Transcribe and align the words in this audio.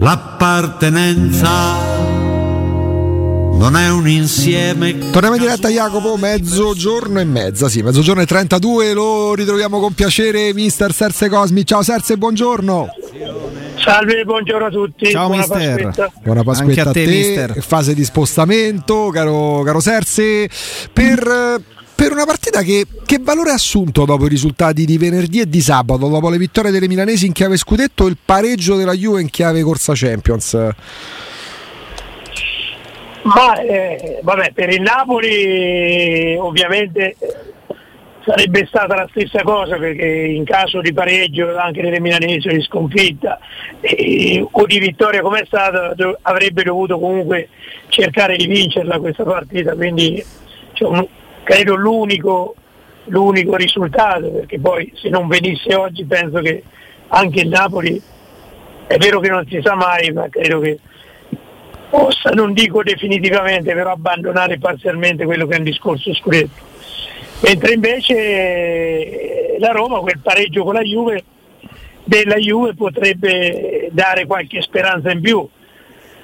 L'appartenenza 0.00 1.50
non 3.58 3.74
è 3.74 3.90
un 3.90 4.06
insieme. 4.06 4.96
Torniamo 5.10 5.34
in 5.34 5.42
diretta 5.42 5.68
Jacopo, 5.68 6.16
mezzogiorno 6.16 7.18
e 7.18 7.24
mezza, 7.24 7.68
sì, 7.68 7.82
mezzogiorno 7.82 8.22
e 8.22 8.26
32, 8.26 8.92
lo 8.92 9.34
ritroviamo 9.34 9.80
con 9.80 9.94
piacere 9.94 10.54
mister 10.54 10.92
Serse 10.92 11.28
Cosmi. 11.28 11.66
Ciao 11.66 11.82
Serse, 11.82 12.16
buongiorno. 12.16 12.88
Salve, 13.74 14.22
buongiorno 14.24 14.66
a 14.66 14.70
tutti. 14.70 15.10
Ciao 15.10 15.26
Buona 15.26 15.42
mister. 15.42 15.82
Pasquetta. 15.82 16.12
Buona 16.22 16.42
Pasquetta 16.44 16.80
Anche 16.80 16.88
a 16.88 16.92
te, 16.92 17.06
mister. 17.06 17.60
Fase 17.60 17.94
di 17.94 18.04
spostamento, 18.04 19.08
caro, 19.08 19.62
caro 19.64 19.80
Serse, 19.80 20.48
per, 20.92 21.60
per 21.98 22.12
una 22.12 22.24
partita 22.24 22.62
che, 22.62 22.86
che 23.04 23.18
valore 23.20 23.50
ha 23.50 23.54
assunto 23.54 24.04
dopo 24.04 24.26
i 24.26 24.28
risultati 24.28 24.84
di 24.84 24.96
venerdì 24.98 25.40
e 25.40 25.48
di 25.48 25.60
sabato, 25.60 26.06
dopo 26.06 26.30
le 26.30 26.38
vittorie 26.38 26.70
delle 26.70 26.86
milanesi 26.86 27.26
in 27.26 27.32
chiave 27.32 27.56
scudetto 27.56 28.06
e 28.06 28.10
il 28.10 28.18
pareggio 28.24 28.76
della 28.76 28.92
Juve 28.92 29.20
in 29.20 29.28
chiave 29.28 29.62
corsa 29.62 29.94
Champions? 29.96 30.52
Ma 33.22 33.60
eh, 33.60 34.20
vabbè, 34.22 34.52
per 34.52 34.68
il 34.68 34.80
Napoli 34.80 36.36
ovviamente 36.36 37.16
eh, 37.18 37.36
sarebbe 38.24 38.64
stata 38.68 38.94
la 38.94 39.08
stessa 39.10 39.42
cosa 39.42 39.76
perché 39.76 40.06
in 40.06 40.44
caso 40.44 40.80
di 40.80 40.92
pareggio 40.92 41.56
anche 41.58 41.82
delle 41.82 41.98
milanesi 41.98 42.46
di 42.46 42.62
sconfitta 42.62 43.40
eh, 43.80 44.46
o 44.48 44.66
di 44.66 44.78
vittoria 44.78 45.20
come 45.20 45.40
è 45.40 45.46
stata 45.46 45.96
avrebbe 46.22 46.62
dovuto 46.62 46.96
comunque 47.00 47.48
cercare 47.88 48.36
di 48.36 48.46
vincerla 48.46 49.00
questa 49.00 49.24
partita, 49.24 49.74
quindi 49.74 50.24
cioè, 50.74 51.08
credo 51.48 51.76
l'unico, 51.76 52.54
l'unico 53.06 53.56
risultato 53.56 54.28
perché 54.28 54.60
poi 54.60 54.92
se 54.94 55.08
non 55.08 55.28
venisse 55.28 55.74
oggi 55.74 56.04
penso 56.04 56.40
che 56.40 56.62
anche 57.08 57.40
il 57.40 57.48
Napoli 57.48 57.98
è 58.86 58.98
vero 58.98 59.18
che 59.18 59.30
non 59.30 59.46
si 59.48 59.58
sa 59.62 59.74
mai 59.74 60.12
ma 60.12 60.28
credo 60.28 60.60
che 60.60 60.78
possa, 61.88 62.28
non 62.30 62.52
dico 62.52 62.82
definitivamente, 62.82 63.72
però 63.72 63.92
abbandonare 63.92 64.58
parzialmente 64.58 65.24
quello 65.24 65.46
che 65.46 65.54
è 65.54 65.58
un 65.58 65.64
discorso 65.64 66.12
scudetto. 66.12 66.66
Mentre 67.40 67.72
invece 67.72 68.14
eh, 68.14 69.56
la 69.58 69.70
Roma, 69.70 70.00
quel 70.00 70.18
pareggio 70.22 70.64
con 70.64 70.74
la 70.74 70.82
Juve, 70.82 71.24
della 72.04 72.36
Juve 72.36 72.74
potrebbe 72.74 73.88
dare 73.90 74.26
qualche 74.26 74.60
speranza 74.60 75.10
in 75.10 75.22
più. 75.22 75.48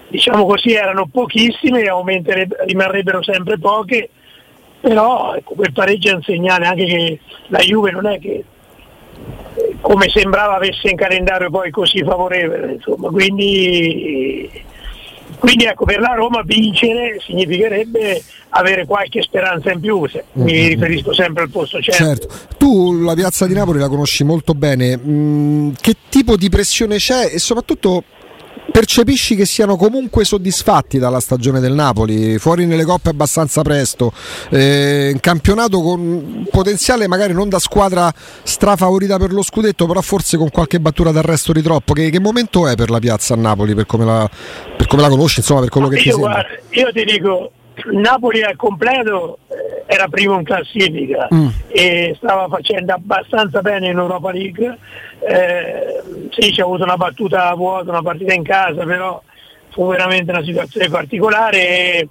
Diciamo 0.08 0.44
così 0.44 0.74
erano 0.74 1.08
pochissime, 1.10 1.82
rimarrebbero 2.66 3.22
sempre 3.22 3.58
poche, 3.58 4.10
però 4.84 5.34
ecco, 5.34 5.54
quel 5.54 5.72
pareggio 5.72 6.10
è 6.10 6.14
un 6.14 6.22
segnale 6.22 6.66
anche 6.66 6.84
che 6.84 7.20
la 7.46 7.60
Juve 7.60 7.90
non 7.90 8.06
è 8.06 8.18
che 8.18 8.44
eh, 9.54 9.76
come 9.80 10.10
sembrava 10.10 10.56
avesse 10.56 10.90
in 10.90 10.96
calendario 10.96 11.48
poi 11.48 11.70
così 11.70 12.04
favorevole, 12.04 12.72
insomma, 12.72 13.08
quindi 13.08 14.50
quindi 15.38 15.64
ecco, 15.64 15.86
per 15.86 16.00
la 16.00 16.12
Roma 16.14 16.42
vincere 16.44 17.18
significherebbe 17.20 18.22
avere 18.50 18.84
qualche 18.84 19.22
speranza 19.22 19.72
in 19.72 19.80
più, 19.80 20.06
se- 20.06 20.24
mi 20.32 20.68
riferisco 20.68 21.14
sempre 21.14 21.44
al 21.44 21.50
posto 21.50 21.80
certo. 21.80 22.04
Certo, 22.04 22.28
tu 22.58 23.00
la 23.00 23.14
piazza 23.14 23.46
di 23.46 23.54
Napoli 23.54 23.78
la 23.78 23.88
conosci 23.88 24.22
molto 24.22 24.52
bene, 24.52 24.98
Mm, 24.98 25.72
che 25.80 25.96
tipo 26.10 26.36
di 26.36 26.50
pressione 26.50 26.96
c'è 26.96 27.30
e 27.32 27.38
soprattutto 27.38 28.04
percepisci 28.74 29.36
che 29.36 29.46
siano 29.46 29.76
comunque 29.76 30.24
soddisfatti 30.24 30.98
dalla 30.98 31.20
stagione 31.20 31.60
del 31.60 31.74
Napoli, 31.74 32.38
fuori 32.38 32.66
nelle 32.66 32.82
coppe 32.82 33.10
abbastanza 33.10 33.62
presto, 33.62 34.12
eh, 34.50 35.10
in 35.12 35.20
campionato 35.20 35.80
con 35.80 36.44
potenziale 36.50 37.06
magari 37.06 37.32
non 37.32 37.48
da 37.48 37.60
squadra 37.60 38.12
strafavorita 38.42 39.16
per 39.16 39.32
lo 39.32 39.44
scudetto, 39.44 39.86
però 39.86 40.00
forse 40.00 40.36
con 40.36 40.50
qualche 40.50 40.80
battuta 40.80 41.12
d'arresto 41.12 41.52
di 41.52 41.62
troppo, 41.62 41.92
che, 41.92 42.10
che 42.10 42.18
momento 42.18 42.66
è 42.66 42.74
per 42.74 42.90
la 42.90 42.98
piazza 42.98 43.34
a 43.34 43.36
Napoli, 43.36 43.76
per 43.76 43.86
come 43.86 44.04
la, 44.04 44.28
per 44.76 44.88
come 44.88 45.02
la 45.02 45.08
conosci, 45.08 45.38
insomma 45.38 45.60
per 45.60 45.68
quello 45.68 45.86
che 45.86 45.98
ti 45.98 46.08
Io, 46.08 46.14
sembra? 46.14 46.32
guarda, 46.32 46.54
io 46.70 46.90
ti 46.92 47.04
dico, 47.04 47.52
Napoli 47.92 48.42
al 48.42 48.56
completo 48.56 49.38
era 49.86 50.08
primo 50.08 50.38
in 50.38 50.44
classifica 50.44 51.28
Mm. 51.32 51.48
e 51.68 52.14
stava 52.16 52.48
facendo 52.48 52.92
abbastanza 52.94 53.60
bene 53.60 53.88
in 53.88 53.98
Europa 53.98 54.30
League. 54.32 54.78
Eh, 55.26 56.28
sì, 56.30 56.50
c'è 56.52 56.62
avuto 56.62 56.84
una 56.84 56.96
battuta 56.96 57.48
a 57.48 57.54
vuoto, 57.54 57.90
una 57.90 58.02
partita 58.02 58.32
in 58.32 58.42
casa, 58.42 58.84
però 58.84 59.20
fu 59.70 59.88
veramente 59.88 60.30
una 60.30 60.42
situazione 60.44 60.88
particolare 60.88 61.58
e, 61.58 62.08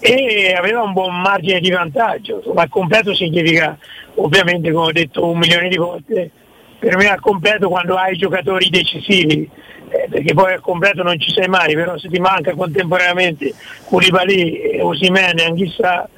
e 0.00 0.54
aveva 0.56 0.82
un 0.82 0.92
buon 0.92 1.20
margine 1.20 1.60
di 1.60 1.70
vantaggio. 1.70 2.42
Al 2.54 2.68
completo 2.68 3.14
significa, 3.14 3.76
ovviamente, 4.16 4.70
come 4.72 4.86
ho 4.86 4.92
detto 4.92 5.26
un 5.26 5.38
milione 5.38 5.68
di 5.68 5.76
volte, 5.76 6.30
per 6.78 6.96
me 6.96 7.08
al 7.08 7.20
completo 7.20 7.68
quando 7.68 7.96
hai 7.96 8.16
giocatori 8.16 8.68
decisivi, 8.70 9.48
eh, 9.90 10.06
perché 10.10 10.34
poi 10.34 10.52
al 10.52 10.60
completo 10.60 11.02
non 11.02 11.18
ci 11.18 11.30
sei 11.32 11.48
mai, 11.48 11.74
però 11.74 11.96
se 11.98 12.08
ti 12.08 12.18
manca 12.20 12.54
contemporaneamente 12.54 13.52
Koulibaly, 13.84 14.78
Osimene, 14.80 15.44
Anghissà, 15.44 16.04
eh, 16.04 16.08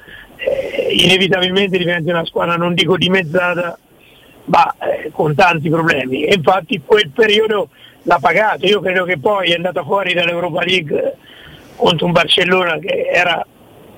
inevitabilmente 0.91 1.77
diventi 1.77 2.09
una 2.09 2.25
squadra 2.25 2.55
non 2.55 2.73
dico 2.73 2.97
dimezzata, 2.97 3.77
ma 4.45 4.75
eh, 4.79 5.11
con 5.11 5.35
tanti 5.35 5.69
problemi. 5.69 6.23
E 6.23 6.35
infatti 6.35 6.81
quel 6.85 7.09
periodo 7.09 7.69
l'ha 8.03 8.19
pagato, 8.19 8.65
io 8.65 8.79
credo 8.79 9.03
che 9.03 9.19
poi 9.19 9.51
è 9.51 9.55
andata 9.55 9.83
fuori 9.83 10.13
dall'Europa 10.13 10.63
League 10.63 11.17
contro 11.75 12.05
un 12.05 12.11
Barcellona 12.11 12.77
che 12.79 13.07
era 13.11 13.45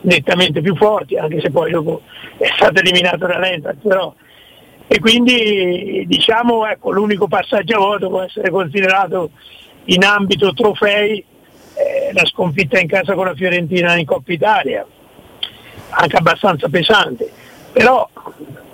nettamente 0.01 0.61
più 0.61 0.75
forte, 0.75 1.17
anche 1.17 1.39
se 1.39 1.49
poi 1.49 1.71
dopo 1.71 2.01
è 2.37 2.49
stato 2.55 2.79
eliminato 2.79 3.25
dall'Eintracht, 3.25 3.87
però. 3.87 4.13
E 4.87 4.99
quindi 4.99 6.03
diciamo 6.05 6.67
ecco, 6.67 6.91
l'unico 6.91 7.27
passaggio 7.27 7.75
a 7.77 7.79
voto 7.79 8.09
può 8.09 8.21
essere 8.21 8.49
considerato 8.49 9.31
in 9.85 10.03
ambito 10.03 10.53
trofei 10.53 11.17
eh, 11.75 12.11
la 12.13 12.25
sconfitta 12.25 12.79
in 12.79 12.87
casa 12.87 13.13
con 13.13 13.25
la 13.25 13.33
Fiorentina 13.33 13.95
in 13.97 14.05
Coppa 14.05 14.31
Italia, 14.31 14.85
anche 15.95 16.17
abbastanza 16.17 16.67
pesante, 16.69 17.29
però 17.71 18.07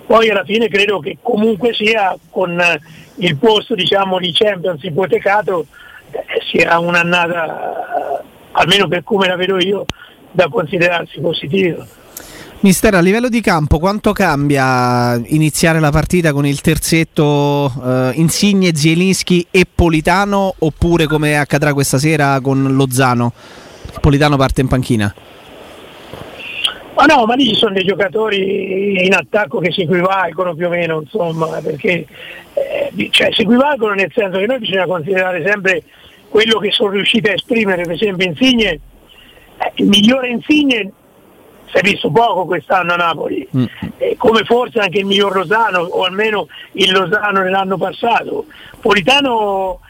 poi 0.06 0.28
alla 0.28 0.44
fine 0.44 0.68
credo 0.68 0.98
che 0.98 1.18
comunque 1.22 1.72
sia 1.72 2.16
con 2.30 2.58
eh, 2.58 2.80
il 3.16 3.36
posto 3.36 3.74
diciamo, 3.74 4.18
di 4.18 4.32
Champions 4.32 4.82
ipotecato 4.82 5.66
eh, 6.10 6.18
sia 6.50 6.78
un'annata, 6.78 7.44
eh, 7.44 8.24
almeno 8.52 8.88
per 8.88 9.04
come 9.04 9.28
la 9.28 9.36
vedo 9.36 9.58
io, 9.58 9.86
da 10.32 10.48
considerarsi 10.48 11.20
positiva. 11.20 11.86
Mister, 12.62 12.94
a 12.94 13.00
livello 13.00 13.28
di 13.30 13.40
campo, 13.40 13.78
quanto 13.78 14.12
cambia 14.12 15.14
iniziare 15.14 15.80
la 15.80 15.90
partita 15.90 16.32
con 16.32 16.44
il 16.44 16.60
terzetto 16.60 17.72
eh, 17.82 18.10
Insigne, 18.16 18.74
Zielinski 18.74 19.46
e 19.50 19.64
Politano 19.72 20.54
oppure 20.58 21.06
come 21.06 21.38
accadrà 21.38 21.72
questa 21.72 21.96
sera 21.96 22.38
con 22.40 22.74
Lozano? 22.74 23.32
Politano 24.00 24.36
parte 24.36 24.60
in 24.60 24.68
panchina. 24.68 25.14
Ma 27.00 27.06
no, 27.06 27.24
ma 27.24 27.34
lì 27.34 27.46
ci 27.46 27.54
sono 27.54 27.72
dei 27.72 27.84
giocatori 27.84 29.06
in 29.06 29.14
attacco 29.14 29.58
che 29.58 29.72
si 29.72 29.82
equivalgono 29.82 30.54
più 30.54 30.66
o 30.66 30.68
meno, 30.68 31.00
insomma, 31.00 31.46
perché 31.62 32.04
eh, 32.52 33.08
cioè, 33.10 33.32
si 33.32 33.40
equivalgono 33.40 33.94
nel 33.94 34.12
senso 34.14 34.38
che 34.38 34.44
noi 34.44 34.58
bisogna 34.58 34.84
considerare 34.84 35.42
sempre 35.46 35.82
quello 36.28 36.58
che 36.58 36.70
sono 36.70 36.90
riusciti 36.90 37.30
a 37.30 37.32
esprimere, 37.32 37.84
per 37.84 37.92
esempio 37.92 38.26
Insigne, 38.26 38.68
eh, 38.68 39.72
il 39.76 39.86
migliore 39.86 40.28
Insigne 40.28 40.92
si 41.70 41.76
è 41.78 41.80
visto 41.80 42.10
poco 42.10 42.44
quest'anno 42.44 42.92
a 42.92 42.96
Napoli, 42.96 43.48
Mm. 43.56 43.64
eh, 43.96 44.16
come 44.18 44.44
forse 44.44 44.80
anche 44.80 44.98
il 44.98 45.06
miglior 45.06 45.34
Lozano, 45.34 45.78
o 45.78 46.04
almeno 46.04 46.48
il 46.72 46.92
Lozano 46.92 47.40
nell'anno 47.40 47.78
passato. 47.78 48.44
Politano 48.78 49.80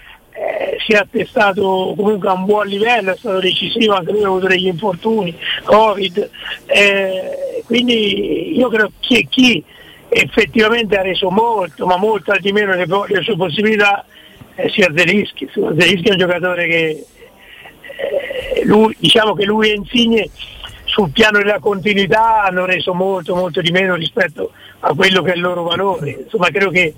eh, 0.40 0.78
si 0.80 0.92
è 0.92 0.96
attestato 0.96 1.92
comunque 1.94 2.30
a 2.30 2.32
un 2.32 2.46
buon 2.46 2.66
livello, 2.66 3.12
è 3.12 3.16
stato 3.16 3.40
decisivo, 3.40 3.94
anche 3.94 4.12
lui 4.12 4.24
ha 4.24 4.28
avuto 4.28 4.46
degli 4.46 4.68
infortuni, 4.68 5.36
Covid, 5.64 6.30
eh, 6.64 7.62
quindi 7.66 8.56
io 8.56 8.68
credo 8.68 8.90
che 9.00 9.26
chi 9.28 9.62
effettivamente 10.08 10.96
ha 10.96 11.02
reso 11.02 11.30
molto, 11.30 11.84
ma 11.84 11.98
molto 11.98 12.32
al 12.32 12.40
di 12.40 12.52
meno 12.52 12.74
le, 12.74 12.86
le 12.86 13.22
sue 13.22 13.36
possibilità, 13.36 14.06
eh, 14.54 14.70
sia 14.70 14.90
Zelischi. 14.94 15.46
Zelischi 15.52 16.08
è 16.08 16.12
un 16.12 16.18
giocatore 16.18 16.66
che 16.66 17.04
eh, 17.96 18.64
lui, 18.64 18.96
diciamo 18.98 19.34
che 19.34 19.44
lui 19.44 19.70
e 19.70 19.74
Insigne 19.74 20.30
sul 20.84 21.10
piano 21.10 21.38
della 21.38 21.58
continuità 21.58 22.44
hanno 22.44 22.64
reso 22.64 22.94
molto 22.94 23.36
molto 23.36 23.60
di 23.60 23.70
meno 23.70 23.94
rispetto 23.94 24.52
a 24.80 24.94
quello 24.94 25.20
che 25.22 25.32
è 25.32 25.36
il 25.36 25.42
loro 25.42 25.64
valore. 25.64 26.22
Insomma 26.22 26.48
credo 26.48 26.70
che 26.70 26.94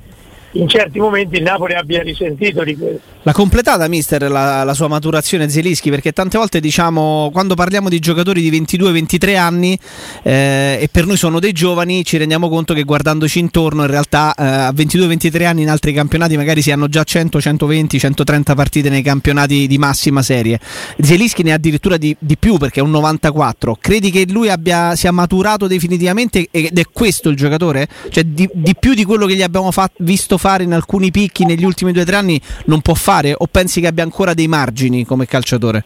in 0.53 0.69
certi 0.69 0.99
momenti 0.99 1.37
il 1.37 1.43
Napoli 1.43 1.75
abbia 1.75 2.03
risentito 2.03 2.63
di 2.65 2.77
questo. 2.77 3.01
L'ha 3.25 3.33
completata, 3.33 3.87
mister, 3.87 4.29
la, 4.29 4.65
la 4.65 4.75
sua 4.75 4.89
maturazione 4.89 5.49
Zelischi? 5.49 5.91
Perché 5.91 6.13
tante 6.13 6.39
volte 6.39 6.59
diciamo, 6.59 7.31
quando 7.33 7.55
parliamo 7.55 7.89
di 7.89 8.01
giocatori 8.01 8.43
di 8.43 8.61
22-23 8.61 9.37
anni 9.37 9.79
eh, 10.25 10.79
e 10.81 10.89
per 10.91 11.07
noi 11.07 11.17
sono 11.17 11.39
dei 11.39 11.53
giovani, 11.53 12.05
ci 12.05 12.17
rendiamo 12.17 12.49
conto 12.49 12.75
che 12.75 12.83
guardandoci 12.83 13.39
intorno 13.39 13.83
in 13.83 13.91
realtà 13.91 14.35
eh, 14.35 14.45
a 14.45 14.71
22-23 14.71 15.45
anni 15.45 15.63
in 15.63 15.71
altri 15.71 15.93
campionati 15.93 16.37
magari 16.37 16.63
si 16.63 16.73
hanno 16.73 16.89
già 16.89 17.05
100, 17.05 17.41
120, 17.41 17.99
130 18.01 18.55
partite 18.55 18.89
nei 18.89 19.03
campionati 19.03 19.69
di 19.69 19.79
massima 19.79 20.21
serie. 20.23 20.59
Zelischi 20.99 21.45
ne 21.45 21.53
ha 21.53 21.55
addirittura 21.55 21.97
di, 21.97 22.15
di 22.19 22.37
più 22.37 22.57
perché 22.57 22.81
è 22.81 22.83
un 22.83 22.91
94. 22.91 23.79
Credi 23.81 24.11
che 24.11 24.27
lui 24.29 24.49
abbia, 24.49 24.97
sia 24.97 25.13
maturato 25.13 25.69
definitivamente 25.69 26.49
ed 26.51 26.77
è 26.77 26.85
questo 26.93 27.29
il 27.29 27.37
giocatore? 27.37 27.87
Cioè 28.11 28.25
di, 28.25 28.49
di 28.53 28.75
più 28.75 28.95
di 28.95 29.05
quello 29.05 29.27
che 29.27 29.37
gli 29.37 29.43
abbiamo 29.43 29.71
fa- 29.71 29.91
visto 29.99 30.39
fare 30.39 30.42
in 30.65 30.73
alcuni 30.73 31.11
picchi 31.11 31.45
negli 31.45 31.65
ultimi 31.65 31.93
due 31.93 32.03
o 32.03 32.05
tre 32.05 32.17
anni 32.17 32.41
non 32.67 32.81
può 32.81 32.95
fare 32.95 33.35
o 33.37 33.47
pensi 33.51 33.81
che 33.81 33.87
abbia 33.87 34.03
ancora 34.03 34.35
dei 34.35 34.49
margini 34.49 35.05
come 35.05 35.27
calciatore? 35.27 35.85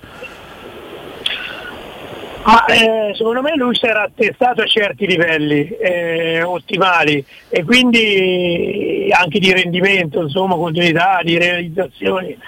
Ma 2.47 2.64
eh, 2.67 3.12
secondo 3.17 3.43
me 3.43 3.56
lui 3.56 3.75
si 3.75 3.87
era 3.87 4.03
attestato 4.03 4.62
a 4.62 4.67
certi 4.67 5.05
livelli 5.05 5.69
eh, 5.69 6.43
ottimali 6.44 7.25
e 7.49 7.64
quindi 7.64 9.08
anche 9.11 9.41
di 9.41 9.53
rendimento, 9.53 10.23
insomma, 10.23 10.55
continuità, 10.55 11.19
di 11.25 11.38
realizzazioni. 11.38 12.38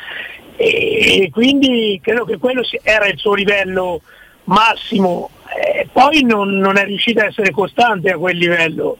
E 0.54 1.28
quindi 1.32 1.98
credo 2.00 2.24
che 2.24 2.38
quello 2.38 2.62
era 2.84 3.08
il 3.08 3.18
suo 3.18 3.34
livello 3.34 4.02
massimo. 4.44 5.30
Eh, 5.52 5.88
poi 5.90 6.22
non, 6.22 6.48
non, 6.58 6.76
è 6.78 6.84
riuscito 6.84 7.20
a 7.20 7.26
essere 7.26 7.50
costante 7.50 8.10
a 8.10 8.18
quel 8.18 8.36
livello. 8.36 8.98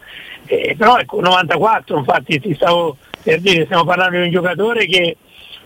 Eh, 0.50 0.74
però 0.78 0.96
ecco, 0.96 1.20
94, 1.20 1.98
infatti 1.98 2.40
ti 2.40 2.54
stavo 2.54 2.96
per 3.22 3.40
dire, 3.40 3.66
stiamo 3.66 3.84
parlando 3.84 4.16
di 4.16 4.24
un 4.24 4.30
giocatore 4.30 4.86
che 4.86 5.18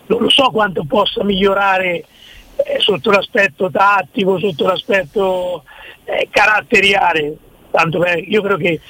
non 0.07 0.23
lo 0.23 0.29
so 0.29 0.51
quanto 0.51 0.85
possa 0.85 1.23
migliorare 1.23 2.05
eh, 2.57 2.79
sotto 2.79 3.13
l'aspetto 3.13 3.71
tattico, 3.71 4.41
sotto 4.41 4.67
l'aspetto 4.67 5.63
eh, 6.05 6.27
caratteriale, 6.29 7.37
tanto 7.71 8.01
per, 8.01 8.19
io 8.19 8.43
credo 8.43 8.57
che 8.57 8.81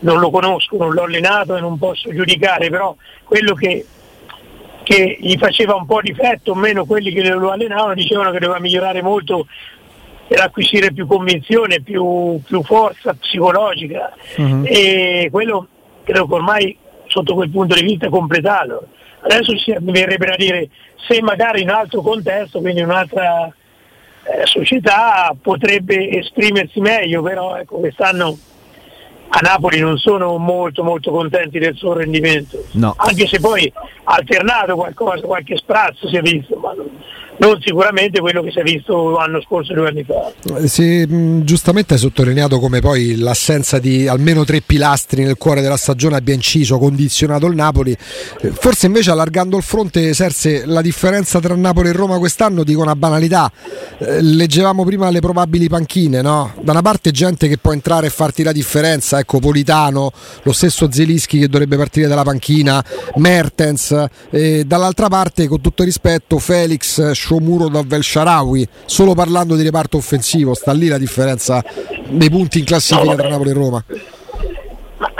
non 0.00 0.20
lo 0.20 0.30
conosco, 0.30 0.76
non 0.76 0.92
l'ho 0.92 1.02
allenato 1.02 1.56
e 1.56 1.60
non 1.60 1.76
posso 1.76 2.12
giudicare, 2.14 2.70
però 2.70 2.94
quello 3.24 3.54
che, 3.54 3.84
che 4.84 5.16
gli 5.20 5.36
faceva 5.38 5.74
un 5.74 5.86
po' 5.86 6.00
difetto, 6.00 6.52
o 6.52 6.54
meno 6.54 6.84
quelli 6.84 7.12
che 7.12 7.28
lo 7.30 7.50
allenavano, 7.50 7.94
dicevano 7.94 8.30
che 8.30 8.38
doveva 8.38 8.60
migliorare 8.60 9.02
molto 9.02 9.46
per 10.32 10.40
acquisire 10.40 10.94
più 10.94 11.06
convinzione, 11.06 11.82
più, 11.82 12.40
più 12.42 12.62
forza 12.62 13.12
psicologica 13.12 14.14
uh-huh. 14.36 14.62
e 14.64 15.28
quello 15.30 15.66
credo 16.04 16.26
che 16.26 16.34
ormai 16.34 16.76
sotto 17.06 17.34
quel 17.34 17.50
punto 17.50 17.74
di 17.74 17.82
vista 17.82 18.06
è 18.06 18.08
completato. 18.08 18.86
Adesso 19.20 19.56
si 19.58 19.76
verrebbe 19.78 20.26
da 20.26 20.36
dire 20.36 20.70
se 21.06 21.20
magari 21.20 21.60
in 21.60 21.68
un 21.68 21.74
altro 21.74 22.00
contesto, 22.00 22.60
quindi 22.60 22.80
in 22.80 22.86
un'altra 22.86 23.44
eh, 23.44 24.46
società, 24.46 25.36
potrebbe 25.38 26.08
esprimersi 26.18 26.80
meglio, 26.80 27.20
però 27.20 27.56
ecco, 27.56 27.76
quest'anno 27.76 28.34
a 29.28 29.38
Napoli 29.40 29.80
non 29.80 29.98
sono 29.98 30.38
molto 30.38 30.82
molto 30.82 31.10
contenti 31.10 31.58
del 31.58 31.76
suo 31.76 31.92
rendimento, 31.92 32.64
no. 32.72 32.94
anche 32.96 33.26
se 33.26 33.38
poi 33.38 33.70
ha 33.74 34.14
alternato 34.14 34.76
qualcosa, 34.76 35.26
qualche 35.26 35.56
sprazzo 35.58 36.08
si 36.08 36.16
è 36.16 36.22
visto, 36.22 36.56
ma 36.56 36.72
non, 36.72 36.88
non 37.42 37.60
sicuramente 37.60 38.20
quello 38.20 38.40
che 38.42 38.52
si 38.52 38.60
è 38.60 38.62
visto 38.62 39.10
l'anno 39.10 39.40
scorso 39.42 39.74
due 39.74 39.88
anni 39.88 40.04
fa. 40.04 40.66
Si, 40.68 41.42
giustamente 41.42 41.94
hai 41.94 41.98
sottolineato 41.98 42.60
come 42.60 42.78
poi 42.78 43.16
l'assenza 43.16 43.80
di 43.80 44.06
almeno 44.06 44.44
tre 44.44 44.60
pilastri 44.60 45.24
nel 45.24 45.36
cuore 45.36 45.60
della 45.60 45.76
stagione 45.76 46.16
abbia 46.16 46.34
inciso, 46.34 46.78
condizionato 46.78 47.46
il 47.46 47.56
Napoli. 47.56 47.96
Forse 47.98 48.86
invece 48.86 49.10
allargando 49.10 49.56
il 49.56 49.64
fronte, 49.64 50.14
Serse, 50.14 50.64
la 50.66 50.80
differenza 50.82 51.40
tra 51.40 51.56
Napoli 51.56 51.88
e 51.88 51.92
Roma 51.92 52.18
quest'anno 52.18 52.62
dico 52.62 52.80
una 52.80 52.94
banalità. 52.96 53.50
leggevamo 54.20 54.84
prima 54.84 55.10
le 55.10 55.20
probabili 55.20 55.68
panchine, 55.68 56.22
no? 56.22 56.52
Da 56.60 56.72
una 56.72 56.82
parte 56.82 57.10
gente 57.10 57.48
che 57.48 57.58
può 57.58 57.72
entrare 57.72 58.06
e 58.06 58.10
farti 58.10 58.42
la 58.42 58.52
differenza, 58.52 59.18
ecco 59.18 59.38
Politano, 59.38 60.12
lo 60.42 60.52
stesso 60.52 60.90
Zelischi 60.90 61.38
che 61.38 61.48
dovrebbe 61.48 61.76
partire 61.76 62.08
dalla 62.08 62.22
panchina, 62.22 62.84
Mertens, 63.16 64.06
e 64.30 64.64
dall'altra 64.64 65.08
parte 65.08 65.46
con 65.46 65.60
tutto 65.60 65.82
rispetto 65.84 66.38
Felix, 66.38 67.10
Shomuro 67.32 67.68
da 67.68 67.82
Velsharawi, 67.82 68.68
solo 68.84 69.14
parlando 69.14 69.56
di 69.56 69.62
reparto 69.62 69.96
offensivo, 69.96 70.52
sta 70.52 70.72
lì 70.72 70.88
la 70.88 70.98
differenza 70.98 71.64
dei 72.08 72.28
punti 72.28 72.58
in 72.58 72.66
classifica 72.66 73.14
tra 73.14 73.28
Napoli 73.28 73.50
e 73.50 73.52
Roma. 73.54 73.84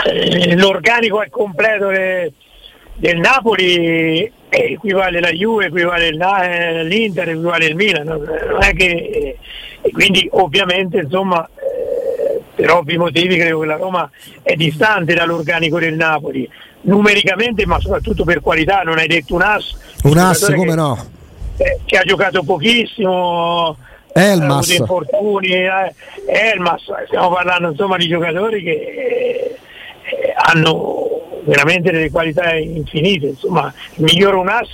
Eh, 0.05 0.55
l'organico 0.55 1.23
è 1.23 1.29
completo 1.29 1.87
del 1.87 3.17
Napoli 3.17 4.31
equivale 4.49 5.19
la 5.19 5.31
Juve, 5.31 5.65
equivale 5.65 6.09
eh, 6.09 6.83
l'Inter, 6.83 7.29
equivale 7.29 7.65
il 7.65 7.75
Milan, 7.75 8.05
non 8.05 8.61
è 8.61 8.73
che, 8.73 9.37
e 9.81 9.91
quindi 9.91 10.27
ovviamente 10.33 10.99
insomma 10.99 11.43
eh, 11.47 12.41
per 12.53 12.69
ovvi 12.69 12.97
motivi 12.97 13.37
credo 13.37 13.61
che 13.61 13.65
la 13.65 13.77
Roma 13.77 14.07
è 14.43 14.53
distante 14.53 15.15
dall'organico 15.15 15.79
del 15.79 15.95
Napoli, 15.95 16.47
numericamente 16.81 17.65
ma 17.65 17.79
soprattutto 17.79 18.23
per 18.23 18.41
qualità, 18.41 18.81
non 18.83 18.99
hai 18.99 19.07
detto 19.07 19.33
un 19.33 19.41
as. 19.41 19.75
Un 20.03 20.17
as 20.19 20.45
come 20.53 20.67
che, 20.67 20.75
no? 20.75 21.21
Eh, 21.57 21.79
che 21.85 21.97
ha 21.97 22.03
giocato 22.03 22.41
pochissimo, 22.43 23.77
Elmas. 24.11 24.69
ha 24.69 24.73
infortuni, 24.73 25.49
eh, 25.49 25.93
Elmas, 26.25 26.81
stiamo 27.05 27.29
parlando 27.31 27.69
insomma 27.69 27.97
di 27.97 28.07
giocatori 28.07 28.63
che 28.63 28.71
eh, 28.71 30.33
hanno 30.35 31.41
veramente 31.45 31.91
delle 31.91 32.09
qualità 32.09 32.55
infinite, 32.55 33.27
insomma 33.27 33.71
il 33.95 34.03
miglior 34.03 34.35
Unas 34.35 34.69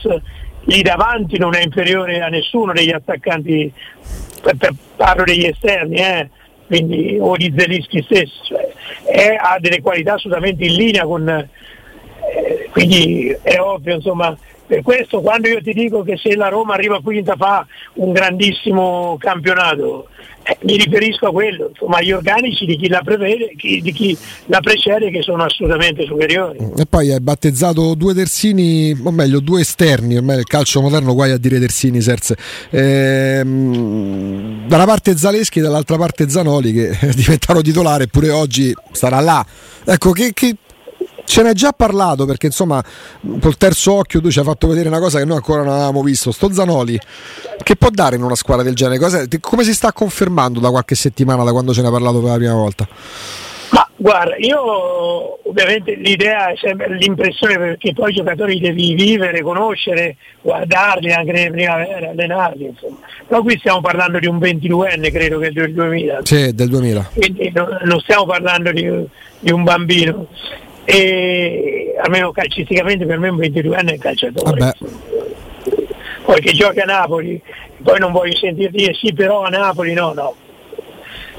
lì 0.64 0.82
davanti 0.82 1.38
non 1.38 1.56
è 1.56 1.62
inferiore 1.62 2.22
a 2.22 2.28
nessuno 2.28 2.72
degli 2.72 2.92
attaccanti, 2.92 3.72
per, 4.42 4.56
per, 4.56 4.74
parlo 4.96 5.24
degli 5.24 5.46
esterni, 5.46 5.98
eh, 5.98 6.30
quindi, 6.68 7.18
o 7.20 7.36
di 7.36 7.54
Zelischi 7.58 8.04
stesso, 8.04 8.44
cioè, 8.44 8.68
è, 9.04 9.36
ha 9.38 9.58
delle 9.60 9.82
qualità 9.82 10.14
assolutamente 10.14 10.64
in 10.64 10.76
linea 10.76 11.04
con... 11.04 11.50
Quindi 12.72 13.36
è 13.42 13.60
ovvio 13.60 13.96
insomma 13.96 14.38
per 14.70 14.84
questo 14.84 15.22
quando 15.22 15.48
io 15.48 15.64
ti 15.64 15.74
dico 15.74 16.04
che 16.04 16.16
se 16.16 16.36
la 16.36 16.48
Roma 16.48 16.76
arriva 16.76 17.02
quinta 17.02 17.36
fa 17.36 17.66
un 17.94 18.12
grandissimo 18.12 19.18
campionato, 19.20 20.10
eh, 20.44 20.58
mi 20.62 20.78
riferisco 20.78 21.26
a 21.26 21.32
quello, 21.32 21.70
insomma 21.70 21.98
agli 21.98 22.12
organici 22.12 22.68
di 22.68 22.78
chi 22.78 22.88
la 22.88 23.02
prevede, 23.04 23.54
chi, 23.58 23.82
di 23.82 23.92
chi 23.92 24.16
la 24.46 24.60
precede 24.60 25.10
che 25.10 25.24
sono 25.24 25.44
assolutamente 25.44 26.06
superiori. 26.06 26.60
E 26.78 26.86
poi 26.88 27.12
hai 27.12 27.20
battezzato 27.20 27.96
due 27.96 28.14
terzini, 28.14 28.96
o 29.04 29.10
meglio 29.10 29.40
due 29.40 29.62
esterni, 29.62 30.18
ormai 30.18 30.36
nel 30.36 30.46
calcio 30.46 30.82
moderno 30.82 31.16
guai 31.16 31.32
a 31.32 31.38
dire 31.38 31.60
terzini, 31.60 32.00
Serse. 32.00 32.38
Ehm, 32.70 34.68
dalla 34.68 34.86
parte 34.86 35.18
Zaleschi 35.18 35.58
e 35.58 35.62
dall'altra 35.64 35.98
parte 35.98 36.30
Zanoli 36.30 36.74
che 36.74 36.96
diventarono 37.18 37.64
titolare 37.64 38.04
eppure 38.04 38.30
oggi 38.30 38.72
starà 38.92 39.20
là. 39.20 39.44
Ecco, 39.84 40.12
che, 40.12 40.30
che 40.32 40.56
ce 41.30 41.44
n'è 41.44 41.54
già 41.54 41.72
parlato 41.74 42.26
perché 42.26 42.48
insomma 42.48 42.84
col 43.40 43.56
terzo 43.56 43.94
occhio 43.94 44.20
tu 44.20 44.32
ci 44.32 44.40
hai 44.40 44.46
fatto 44.46 44.68
vedere 44.68 44.88
una 44.88 45.00
cosa 45.00 45.20
che 45.20 45.26
noi 45.26 45.36
ancora 45.36 45.62
non 45.62 45.74
avevamo 45.74 46.02
visto 46.02 46.32
sto 46.32 46.52
Zanoli 46.52 47.00
che 47.62 47.76
può 47.76 47.90
dare 47.92 48.16
in 48.16 48.24
una 48.24 48.34
squadra 48.34 48.64
del 48.64 48.74
genere 48.74 48.98
Cos'è? 48.98 49.28
come 49.40 49.64
si 49.64 49.76
sta 49.76 49.94
confermando 49.94 50.60
da 50.60 50.72
qualche 50.72 50.96
settimana 50.96 51.44
da 51.44 51.52
quando 51.52 51.72
ce 51.72 51.84
ne 51.84 51.90
ha 51.90 51.92
parlato 51.92 52.20
per 52.20 52.32
la 52.32 52.36
prima 52.36 52.54
volta 52.54 52.88
ma 53.72 53.88
guarda, 53.96 54.36
io 54.38 55.48
ovviamente 55.48 55.94
l'idea 55.94 56.48
è 56.48 56.56
sempre 56.60 56.92
l'impressione 56.96 57.56
perché 57.56 57.94
poi 57.94 58.10
i 58.10 58.16
giocatori 58.16 58.60
devi 58.60 58.96
vivere, 58.96 59.44
conoscere, 59.44 60.16
guardarli 60.42 61.14
anche 61.14 61.32
nelle 61.32 61.52
primavere, 61.52 62.08
allenarli, 62.08 62.66
insomma. 62.66 62.98
Però 63.28 63.44
qui 63.44 63.60
stiamo 63.60 63.80
parlando 63.80 64.18
di 64.18 64.26
un 64.26 64.40
22enne, 64.40 65.12
credo 65.12 65.38
che 65.38 65.50
è 65.50 65.52
del 65.52 65.72
2000. 65.72 66.22
Sì, 66.24 66.52
del 66.56 66.68
2000. 66.68 67.12
Quindi 67.14 67.52
non 67.54 68.00
stiamo 68.00 68.26
parlando 68.26 68.72
di, 68.72 68.90
di 69.38 69.52
un 69.52 69.64
bambino 69.64 70.26
e 70.92 71.94
almeno 72.02 72.32
calcisticamente 72.32 73.06
per 73.06 73.20
me 73.20 73.30
un 73.30 73.38
22 73.38 73.76
anni 73.76 73.92
è 73.92 73.98
calciatore. 74.00 74.60
Vabbè. 74.60 74.74
Poi 76.24 76.42
che 76.42 76.52
giochi 76.52 76.80
a 76.80 76.86
Napoli, 76.86 77.40
poi 77.84 78.00
non 78.00 78.12
voglio 78.12 78.36
sentire 78.36 78.72
dire 78.72 78.96
sì 78.96 79.14
però 79.14 79.44
a 79.44 79.50
Napoli, 79.50 79.94
no, 79.94 80.14
no. 80.14 80.36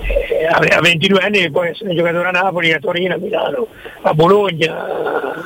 Eh, 0.02 0.46
a 0.46 0.80
22 0.80 1.18
anni 1.20 1.50
può 1.50 1.64
essere 1.64 1.94
giocatore 1.94 2.28
a 2.28 2.30
Napoli, 2.30 2.72
a 2.72 2.78
Torino, 2.78 3.14
a 3.14 3.18
Milano, 3.18 3.66
a 4.02 4.14
Bologna, 4.14 4.84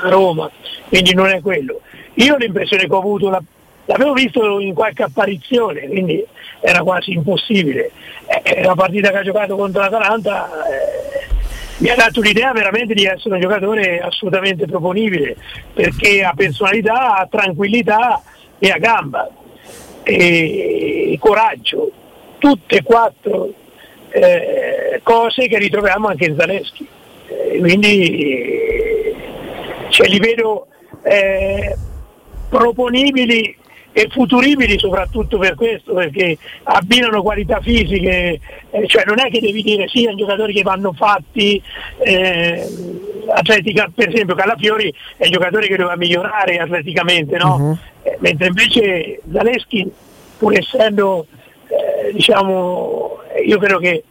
a 0.02 0.08
Roma, 0.10 0.50
quindi 0.88 1.14
non 1.14 1.28
è 1.28 1.40
quello. 1.40 1.80
Io 2.14 2.36
l'impressione 2.36 2.86
che 2.86 2.92
ho 2.92 2.98
avuto, 2.98 3.30
la, 3.30 3.42
l'avevo 3.86 4.12
visto 4.12 4.60
in 4.60 4.74
qualche 4.74 5.04
apparizione, 5.04 5.88
quindi 5.88 6.22
era 6.60 6.82
quasi 6.82 7.12
impossibile. 7.12 7.90
Eh, 8.26 8.62
la 8.62 8.74
partita 8.74 9.10
che 9.10 9.16
ha 9.16 9.22
giocato 9.22 9.56
contro 9.56 9.80
l'Atalanta 9.80 10.48
eh, 10.68 10.93
mi 11.78 11.88
ha 11.88 11.94
dato 11.96 12.20
l'idea 12.20 12.52
veramente 12.52 12.94
di 12.94 13.04
essere 13.04 13.34
un 13.34 13.40
giocatore 13.40 14.00
assolutamente 14.00 14.66
proponibile 14.66 15.36
perché 15.72 16.22
ha 16.22 16.32
personalità, 16.34 17.16
ha 17.16 17.26
tranquillità 17.28 18.22
e 18.58 18.70
ha 18.70 18.78
gamba 18.78 19.28
e 20.02 21.16
coraggio, 21.18 21.90
tutte 22.38 22.76
e 22.76 22.82
quattro 22.82 23.52
eh, 24.10 25.00
cose 25.02 25.48
che 25.48 25.58
ritroviamo 25.58 26.08
anche 26.08 26.26
in 26.26 26.36
Zaleschi. 26.36 26.86
Eh, 27.26 27.58
quindi 27.58 29.14
cioè, 29.88 30.06
li 30.08 30.18
vedo 30.18 30.68
eh, 31.02 31.74
proponibili 32.48 33.56
e 33.96 34.08
futuribili 34.10 34.76
soprattutto 34.76 35.38
per 35.38 35.54
questo, 35.54 35.94
perché 35.94 36.36
abbinano 36.64 37.22
qualità 37.22 37.60
fisiche, 37.60 38.40
eh, 38.70 38.86
cioè 38.88 39.04
non 39.06 39.20
è 39.20 39.30
che 39.30 39.38
devi 39.38 39.62
dire 39.62 39.86
sì 39.86 40.04
a 40.04 40.14
giocatori 40.14 40.52
che 40.52 40.62
vanno 40.62 40.92
fatti, 40.92 41.62
eh, 41.98 42.66
atletica, 43.28 43.88
per 43.94 44.08
esempio 44.08 44.34
Calafiori 44.34 44.92
è 45.16 45.26
un 45.26 45.30
giocatore 45.30 45.68
che 45.68 45.76
doveva 45.76 45.96
migliorare 45.96 46.56
atleticamente, 46.56 47.36
no? 47.38 47.54
uh-huh. 47.54 47.78
eh, 48.02 48.16
mentre 48.18 48.48
invece 48.48 49.20
Zaleschi, 49.32 49.88
pur 50.38 50.56
essendo, 50.56 51.28
eh, 51.68 52.12
diciamo, 52.12 53.18
io 53.46 53.58
credo 53.58 53.78
che 53.78 54.02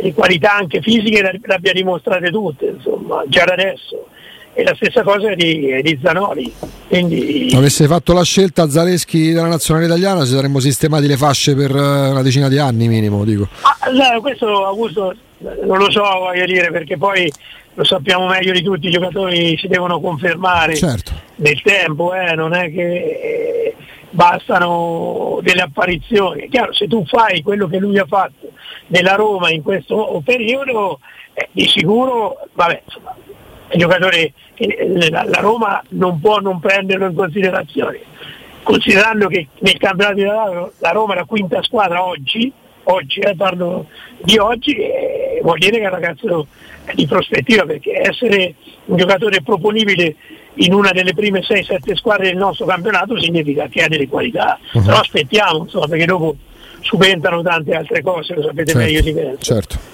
le 0.00 0.14
qualità 0.14 0.54
anche 0.54 0.80
fisiche 0.80 1.22
le 1.22 1.54
abbia 1.54 1.72
dimostrate 1.72 2.30
tutte, 2.30 2.66
insomma, 2.66 3.24
già 3.26 3.44
da 3.44 3.54
adesso 3.54 4.06
e 4.52 4.62
la 4.64 4.74
stessa 4.74 5.02
cosa 5.02 5.34
di, 5.34 5.80
di 5.82 5.98
Zanoli. 6.02 6.52
Quindi... 6.88 7.52
Avesse 7.54 7.86
fatto 7.86 8.12
la 8.12 8.24
scelta 8.24 8.68
Zaleschi 8.68 9.32
della 9.32 9.46
nazionale 9.46 9.86
italiana 9.86 10.24
ci 10.24 10.32
saremmo 10.32 10.58
sistemati 10.58 11.06
le 11.06 11.16
fasce 11.16 11.54
per 11.54 11.70
eh, 11.70 12.08
una 12.08 12.22
decina 12.22 12.48
di 12.48 12.58
anni 12.58 12.88
minimo. 12.88 13.24
Dico. 13.24 13.48
Ah, 13.62 13.90
no, 13.90 14.20
questo 14.20 14.66
Augusto 14.66 15.14
non 15.38 15.78
lo 15.78 15.90
so, 15.90 16.02
voglio 16.02 16.44
dire, 16.46 16.70
perché 16.70 16.96
poi 16.96 17.32
lo 17.74 17.84
sappiamo 17.84 18.26
meglio 18.26 18.52
di 18.52 18.62
tutti, 18.62 18.88
i 18.88 18.90
giocatori 18.90 19.56
si 19.56 19.68
devono 19.68 20.00
confermare 20.00 20.74
certo. 20.76 21.12
nel 21.36 21.60
tempo, 21.62 22.12
eh, 22.14 22.34
non 22.34 22.52
è 22.52 22.70
che 22.70 22.82
eh, 22.82 23.74
bastano 24.10 25.38
delle 25.42 25.62
apparizioni. 25.62 26.42
È 26.42 26.48
chiaro, 26.48 26.72
se 26.72 26.88
tu 26.88 27.04
fai 27.06 27.42
quello 27.42 27.68
che 27.68 27.78
lui 27.78 27.98
ha 27.98 28.06
fatto 28.06 28.50
nella 28.88 29.14
Roma 29.14 29.50
in 29.50 29.62
questo 29.62 30.20
periodo, 30.24 30.98
eh, 31.32 31.48
di 31.52 31.66
sicuro, 31.66 32.36
vabbè, 32.52 32.82
insomma, 32.84 33.16
giocatore 33.76 34.32
che 34.54 35.08
la, 35.10 35.24
la 35.24 35.40
Roma 35.40 35.82
non 35.90 36.20
può 36.20 36.38
non 36.38 36.60
prenderlo 36.60 37.06
in 37.06 37.14
considerazione. 37.14 38.00
Considerando 38.62 39.26
che 39.28 39.48
nel 39.60 39.78
campionato 39.78 40.14
di 40.16 40.24
la, 40.24 40.70
la 40.78 40.90
Roma 40.90 41.14
è 41.14 41.16
la 41.16 41.24
quinta 41.24 41.62
squadra 41.62 42.04
oggi, 42.04 42.52
oggi 42.84 43.20
eh, 43.20 43.34
parlo 43.34 43.86
di 44.22 44.36
oggi, 44.38 44.74
eh, 44.74 45.40
vuol 45.42 45.58
dire 45.58 45.78
che 45.78 45.82
è 45.82 45.86
un 45.86 45.94
ragazzo 45.94 46.46
di 46.94 47.06
prospettiva 47.06 47.64
perché 47.64 48.00
essere 48.00 48.54
un 48.86 48.96
giocatore 48.96 49.42
proponibile 49.42 50.16
in 50.54 50.74
una 50.74 50.90
delle 50.90 51.14
prime 51.14 51.40
6-7 51.40 51.94
squadre 51.94 52.26
del 52.26 52.36
nostro 52.36 52.66
campionato 52.66 53.18
significa 53.18 53.68
che 53.68 53.84
ha 53.84 53.88
delle 53.88 54.08
qualità, 54.08 54.58
uh-huh. 54.72 54.82
però 54.82 54.98
aspettiamo 54.98 55.62
insomma, 55.62 55.86
perché 55.86 56.04
dopo 56.04 56.36
subentrano 56.80 57.42
tante 57.42 57.74
altre 57.74 58.02
cose, 58.02 58.34
lo 58.34 58.42
sapete 58.42 58.72
certo, 58.72 58.78
meglio 58.78 59.00
di 59.00 59.12
me. 59.12 59.36
Certo. 59.38 59.89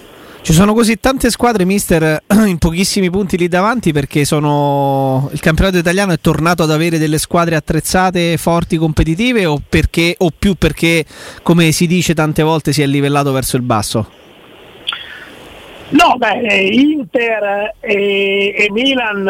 Ci 0.46 0.52
sono 0.52 0.74
così 0.74 1.00
tante 1.00 1.28
squadre, 1.28 1.64
mister, 1.64 2.22
in 2.46 2.58
pochissimi 2.58 3.10
punti 3.10 3.36
lì 3.36 3.48
davanti 3.48 3.90
perché 3.90 4.24
sono... 4.24 5.28
il 5.32 5.40
campionato 5.40 5.76
italiano 5.76 6.12
è 6.12 6.20
tornato 6.20 6.62
ad 6.62 6.70
avere 6.70 6.98
delle 6.98 7.18
squadre 7.18 7.56
attrezzate, 7.56 8.36
forti, 8.36 8.76
competitive 8.76 9.44
o, 9.44 9.60
perché, 9.68 10.14
o 10.16 10.30
più 10.30 10.54
perché, 10.54 11.04
come 11.42 11.72
si 11.72 11.88
dice 11.88 12.14
tante 12.14 12.44
volte, 12.44 12.72
si 12.72 12.80
è 12.80 12.86
livellato 12.86 13.32
verso 13.32 13.56
il 13.56 13.62
basso? 13.64 14.08
No, 15.88 16.14
beh, 16.16 16.68
Inter 16.70 17.74
e, 17.80 18.54
e 18.56 18.68
Milan 18.70 19.28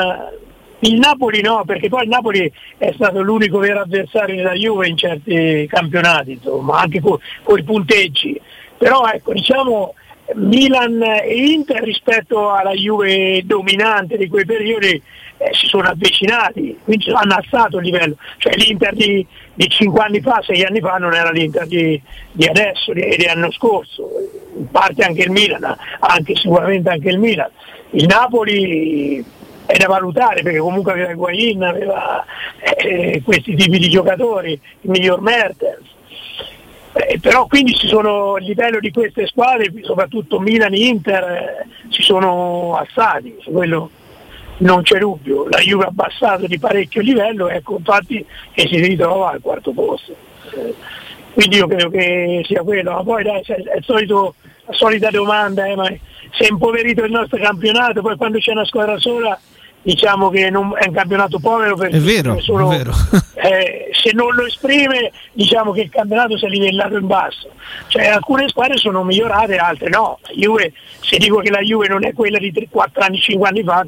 il 0.81 0.99
Napoli 0.99 1.41
no, 1.41 1.63
perché 1.65 1.89
poi 1.89 2.03
il 2.03 2.11
Napoli 2.11 2.53
è 2.77 2.93
stato 2.95 3.23
l'unico 3.23 3.57
vero 3.57 3.81
avversario 3.81 4.37
della 4.37 4.53
Juve 4.53 4.89
in 4.89 4.99
certi 4.99 5.67
campionati, 5.67 6.33
insomma, 6.33 6.81
anche 6.81 7.01
con, 7.01 7.17
con 7.43 7.59
i 7.59 7.65
punteggi. 7.65 8.39
Però 8.77 9.07
ecco, 9.11 9.33
diciamo 9.33 9.95
Milan 10.35 11.02
e 11.02 11.52
Inter 11.52 11.83
rispetto 11.83 12.50
alla 12.50 12.73
Juve 12.73 13.42
dominante 13.45 14.16
di 14.16 14.28
quei 14.28 14.45
periodi 14.45 15.00
eh, 15.38 15.50
si 15.52 15.66
sono 15.66 15.88
avvicinati, 15.88 16.78
quindi 16.83 17.11
hanno 17.12 17.35
alzato 17.35 17.78
il 17.78 17.85
livello. 17.85 18.16
Cioè 18.38 18.54
l'Inter 18.54 18.95
di, 18.95 19.26
di 19.54 19.68
5 19.68 20.02
anni 20.02 20.21
fa, 20.21 20.42
6 20.42 20.64
anni 20.64 20.80
fa 20.80 20.97
non 20.97 21.14
era 21.14 21.30
l'Inter 21.30 21.66
di, 21.66 22.00
di 22.33 22.47
adesso, 22.47 22.92
di, 22.92 23.02
di 23.16 23.25
l'anno 23.25 23.50
scorso. 23.52 24.09
In 24.56 24.71
parte 24.71 25.04
anche 25.04 25.23
il 25.23 25.30
Milan, 25.30 25.76
anche 26.00 26.35
sicuramente 26.35 26.88
anche 26.88 27.11
il 27.11 27.18
Milan. 27.18 27.50
Il 27.90 28.06
Napoli 28.06 29.25
è 29.66 29.76
da 29.76 29.87
valutare 29.87 30.42
perché 30.42 30.59
comunque 30.59 30.92
aveva 30.92 31.12
Guain, 31.12 31.62
aveva 31.62 32.25
eh, 32.61 33.21
questi 33.25 33.54
tipi 33.54 33.78
di 33.78 33.88
giocatori, 33.88 34.52
il 34.52 34.90
miglior 34.90 35.21
Mertens 35.21 35.95
eh, 36.97 37.19
però 37.21 37.47
quindi 37.47 37.75
si 37.76 37.88
sono, 37.88 38.37
a 38.37 38.38
livello 38.38 38.81
di 38.81 38.91
queste 38.91 39.26
squadre, 39.26 39.71
soprattutto 39.83 40.41
Milan 40.41 40.73
e 40.73 40.87
Inter, 40.87 41.23
eh, 41.25 41.67
si 41.91 42.00
sono 42.00 42.75
alzati, 42.75 43.37
su 43.41 43.53
quello 43.53 43.91
non 44.59 44.81
c'è 44.83 44.99
dubbio. 44.99 45.47
La 45.50 45.59
Juve 45.59 45.85
ha 45.85 45.88
abbassato 45.88 46.47
di 46.47 46.59
parecchio 46.59 47.03
livello, 47.03 47.49
ecco 47.49 47.76
infatti 47.76 48.25
che 48.53 48.67
si 48.67 48.81
ritrova 48.81 49.33
al 49.33 49.41
quarto 49.43 49.73
posto. 49.73 50.17
Eh, 50.55 50.75
quindi 51.35 51.57
io 51.57 51.67
credo 51.67 51.91
che 51.91 52.43
sia 52.47 52.62
quello, 52.62 52.93
ma 52.93 53.03
poi 53.03 53.23
dai, 53.23 53.43
è 53.43 53.79
solito, 53.83 54.35
la 54.65 54.73
solita 54.73 55.11
domanda, 55.11 55.67
eh, 55.67 55.76
ma 55.76 55.87
si 55.87 56.45
è 56.45 56.49
impoverito 56.49 57.05
il 57.05 57.11
nostro 57.11 57.38
campionato, 57.38 58.00
poi 58.00 58.17
quando 58.17 58.38
c'è 58.38 58.53
una 58.53 58.65
squadra 58.65 58.99
sola 58.99 59.38
diciamo 59.83 60.31
che 60.31 60.50
non, 60.50 60.73
è 60.76 60.88
un 60.88 60.95
campionato 60.95 61.38
povero 61.38 61.76
perché 61.76 61.99
è 61.99 62.00
vero, 62.00 62.41
solo, 62.41 62.73
è 62.73 62.76
vero. 62.79 62.93
se 64.07 64.13
non 64.15 64.33
lo 64.35 64.47
esprime 64.47 65.11
diciamo 65.33 65.73
che 65.73 65.81
il 65.81 65.91
campionato 65.91 66.39
si 66.39 66.47
è 66.47 66.49
livellato 66.49 66.97
in 66.97 67.07
basso. 67.07 67.51
Cioè 67.89 68.07
alcune 68.07 68.49
squadre 68.49 68.77
sono 68.77 69.03
migliorate 69.03 69.57
altre 69.57 69.89
no. 69.89 70.21
Juve, 70.35 70.73
se 71.01 71.17
dico 71.19 71.39
che 71.39 71.51
la 71.51 71.61
Juve 71.61 71.89
non 71.89 72.05
è 72.05 72.13
quella 72.13 72.39
di 72.39 72.53
3, 72.53 72.69
4 72.71 73.03
anni 73.03 73.19
5 73.19 73.49
anni 73.49 73.65
fa 73.65 73.85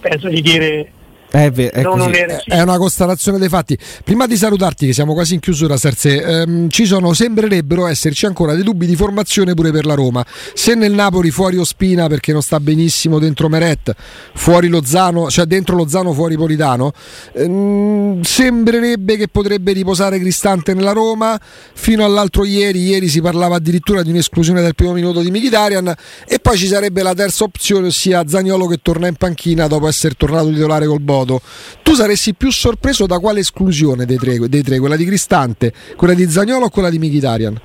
penso 0.00 0.28
di 0.28 0.40
dire 0.40 0.92
è, 1.30 1.50
ver- 1.52 1.72
è, 1.72 1.82
è, 1.82 2.60
una 2.60 2.76
costellazione 2.76 3.38
dei 3.38 3.48
fatti. 3.48 3.78
Prima 4.02 4.26
di 4.26 4.36
salutarti, 4.36 4.86
che 4.86 4.92
siamo 4.92 5.12
quasi 5.14 5.34
in 5.34 5.40
chiusura, 5.40 5.76
Serse, 5.76 6.22
ehm, 6.22 6.68
ci 6.70 6.86
sono, 6.86 7.12
sembrerebbero 7.12 7.86
esserci 7.86 8.26
ancora 8.26 8.54
dei 8.54 8.64
dubbi 8.64 8.84
di 8.84 8.96
formazione 8.96 9.54
pure 9.54 9.70
per 9.70 9.86
la 9.86 9.94
Roma. 9.94 10.26
Se 10.54 10.74
nel 10.74 10.92
Napoli 10.92 11.30
fuori 11.30 11.56
Ospina 11.56 12.08
perché 12.08 12.32
non 12.32 12.42
sta 12.42 12.58
benissimo 12.58 13.20
dentro 13.20 13.48
Meret, 13.48 13.94
fuori 14.34 14.66
Lozano, 14.66 15.30
cioè 15.30 15.44
dentro 15.44 15.76
Lozano 15.76 16.12
fuori 16.12 16.36
Politano, 16.36 16.92
ehm, 17.32 18.22
sembrerebbe 18.22 19.16
che 19.16 19.28
potrebbe 19.28 19.72
riposare 19.72 20.18
Cristante 20.18 20.74
nella 20.74 20.92
Roma. 20.92 21.40
Fino 21.72 22.04
all'altro 22.04 22.44
ieri, 22.44 22.82
ieri 22.82 23.08
si 23.08 23.20
parlava 23.20 23.56
addirittura 23.56 24.02
di 24.02 24.10
un'esclusione 24.10 24.62
del 24.62 24.74
primo 24.74 24.92
minuto 24.92 25.20
di 25.20 25.30
Mkhitaryan 25.30 25.94
e 26.26 26.38
poi 26.40 26.58
ci 26.58 26.66
sarebbe 26.66 27.02
la 27.02 27.14
terza 27.14 27.44
opzione, 27.44 27.86
ossia 27.86 28.24
Zagnolo 28.26 28.66
che 28.66 28.80
torna 28.82 29.06
in 29.06 29.14
panchina 29.14 29.68
dopo 29.68 29.86
essere 29.86 30.14
tornato 30.14 30.48
titolare 30.48 30.86
col 30.86 31.00
Bodo 31.00 31.19
modo, 31.20 31.40
tu 31.82 31.92
saresti 31.92 32.34
più 32.34 32.50
sorpreso 32.50 33.06
da 33.06 33.18
quale 33.18 33.40
esclusione 33.40 34.04
dei 34.04 34.16
tre, 34.16 34.38
dei 34.48 34.62
tre 34.62 34.78
quella 34.78 34.96
di 34.96 35.04
Cristante, 35.04 35.72
quella 35.96 36.14
di 36.14 36.28
Zagnolo 36.28 36.66
o 36.66 36.70
quella 36.70 36.90
di 36.90 36.98
Mkhitaryan? 36.98 37.60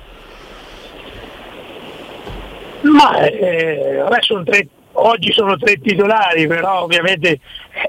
Ma 2.82 3.18
eh, 3.26 4.04
sono 4.20 4.44
tre, 4.44 4.68
oggi 4.92 5.32
sono 5.32 5.56
tre 5.56 5.78
titolari, 5.80 6.46
però 6.46 6.82
ovviamente 6.82 7.30
eh, 7.30 7.40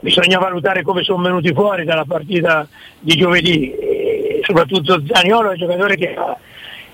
bisogna 0.01 0.39
valutare 0.39 0.81
come 0.81 1.03
sono 1.03 1.21
venuti 1.21 1.53
fuori 1.53 1.85
dalla 1.85 2.05
partita 2.05 2.67
di 2.99 3.15
giovedì. 3.15 3.71
E 3.73 4.41
soprattutto 4.43 5.01
Zagnolo 5.05 5.49
è 5.49 5.51
un 5.51 5.57
giocatore 5.57 5.95
che 5.97 6.15
ha 6.15 6.37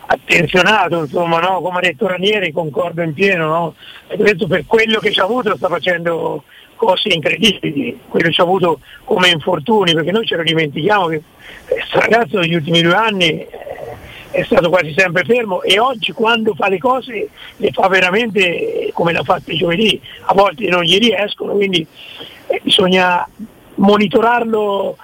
attenzionato, 0.05 1.01
insomma, 1.01 1.39
no? 1.39 1.61
come 1.61 1.77
ha 1.77 1.81
detto 1.81 2.07
Ranieri, 2.07 2.51
concordo 2.51 3.01
in 3.01 3.13
pieno, 3.13 3.47
no? 3.47 3.75
per 4.47 4.65
quello 4.65 4.99
che 4.99 5.11
ci 5.11 5.19
ha 5.19 5.23
avuto 5.23 5.55
sta 5.55 5.69
facendo 5.69 6.43
cose 6.83 7.13
incredibili, 7.13 7.97
quello 8.07 8.29
ci 8.29 8.41
ha 8.41 8.43
avuto 8.43 8.79
come 9.05 9.29
infortuni, 9.29 9.93
perché 9.93 10.11
noi 10.11 10.25
ce 10.25 10.35
lo 10.35 10.43
dimentichiamo 10.43 11.07
che 11.07 11.21
questo 11.65 11.99
ragazzo 11.99 12.39
negli 12.39 12.55
ultimi 12.55 12.81
due 12.81 12.93
anni 12.93 13.25
eh, 13.25 13.47
è 14.31 14.43
stato 14.43 14.69
quasi 14.69 14.93
sempre 14.97 15.23
fermo 15.23 15.61
e 15.61 15.79
oggi 15.79 16.11
quando 16.11 16.53
fa 16.55 16.67
le 16.67 16.79
cose 16.79 17.29
le 17.57 17.71
fa 17.71 17.87
veramente 17.87 18.89
come 18.91 19.13
l'ha 19.13 19.23
fatto 19.23 19.55
giovedì, 19.55 19.99
a 20.25 20.33
volte 20.33 20.67
non 20.67 20.83
gli 20.83 20.97
riescono, 20.97 21.53
quindi 21.53 21.85
eh, 22.47 22.59
bisogna 22.61 23.27
monitorarlo 23.75 24.97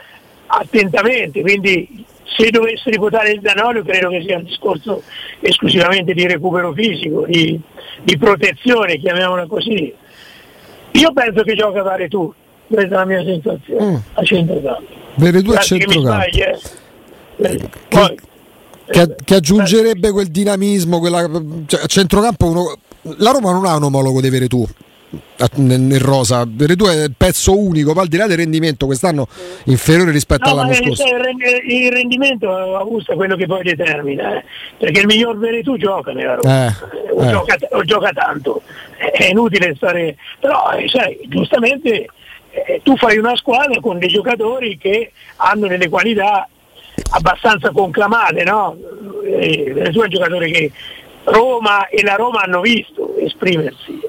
attentamente, 0.48 1.42
quindi 1.42 2.06
se 2.24 2.50
dovesse 2.50 2.90
ripotare 2.90 3.32
il 3.32 3.42
Danolio 3.42 3.84
credo 3.84 4.10
che 4.10 4.22
sia 4.22 4.38
un 4.38 4.44
discorso 4.44 5.04
esclusivamente 5.40 6.14
di 6.14 6.28
recupero 6.28 6.74
fisico, 6.74 7.26
di, 7.26 7.60
di 8.02 8.18
protezione, 8.18 8.98
chiamiamola 8.98 9.46
così. 9.46 9.94
Io 10.92 11.14
penso 11.14 11.44
che 11.44 11.56
gioca 11.56 11.82
a 11.82 12.08
tu, 12.08 12.34
questa 12.68 12.96
è 12.96 12.98
la 12.98 13.06
mia 13.06 13.24
sensazione, 13.24 13.86
mm. 13.86 13.96
a 14.14 14.24
centrocampo. 14.24 14.84
Veretù 15.16 15.52
a 15.52 15.58
centrocampo. 15.58 16.26
Eh. 16.26 16.60
Eh, 17.42 17.70
poi, 17.88 18.20
che, 18.90 19.02
eh, 19.02 19.16
che, 19.24 19.36
aggiungerebbe 19.36 20.12
quel 20.12 20.28
dinamismo, 20.28 21.00
quella, 21.00 21.30
cioè, 21.68 21.84
a 21.84 21.86
centrocampo 21.86 22.48
uno, 22.48 22.78
la 23.18 23.32
Roma 23.32 23.52
non 23.52 23.66
ha 23.66 23.76
un 23.76 23.84
omologo 23.84 24.20
di 24.20 24.30
Veretù 24.30 24.68
nel 25.56 26.00
rosa 26.00 26.46
Veretù 26.48 26.86
è 26.86 27.04
il 27.04 27.14
pezzo 27.18 27.58
unico 27.58 27.94
poi 27.94 28.04
al 28.04 28.10
di 28.10 28.18
là 28.18 28.28
del 28.28 28.38
rendimento 28.38 28.86
quest'anno 28.86 29.28
inferiore 29.66 30.12
rispetto 30.12 30.46
no, 30.46 30.52
all'anno 30.52 30.74
scorso 30.74 31.04
il 31.66 31.92
rendimento 31.92 32.56
Augusto 32.76 33.14
è 33.14 33.16
quello 33.16 33.36
che 33.36 33.48
poi 33.48 33.64
determina 33.64 34.38
eh? 34.38 34.44
perché 34.78 35.00
il 35.00 35.08
miglior 35.08 35.38
Veretù 35.40 35.78
gioca 35.78 36.12
nella 36.12 36.36
Roma 36.36 36.68
eh, 36.68 37.12
o, 37.12 37.24
eh. 37.24 37.30
Gioca, 37.30 37.58
o, 37.72 37.84
Gioca, 37.84 38.12
tanto 38.12 38.62
è 38.98 39.26
inutile 39.26 39.74
stare 39.76 40.16
però 40.40 40.72
eh, 40.74 40.88
sai 40.88 41.20
giustamente 41.28 42.08
eh, 42.52 42.82
tu 42.84 42.96
fai 42.96 43.18
una 43.18 43.36
squadra 43.36 43.80
con 43.80 43.98
dei 43.98 44.10
giocatori 44.10 44.78
che 44.78 45.12
hanno 45.38 45.68
delle 45.68 45.90
qualità 45.90 46.48
abbastanza 47.12 47.72
conclamate 47.72 48.44
no? 48.44 48.78
Veretù 49.24 50.02
è 50.02 50.04
un 50.04 50.10
giocatore 50.10 50.52
che 50.52 50.72
Roma 51.24 51.88
e 51.88 52.04
la 52.04 52.16
Roma 52.16 52.42
hanno 52.42 52.62
visto 52.62 53.16
esprimersi 53.18 54.00